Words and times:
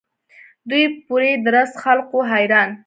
دوی 0.69 0.83
پوري 1.05 1.31
درست 1.45 1.75
خلق 1.83 2.05
وو 2.13 2.21
حیران. 2.31 2.69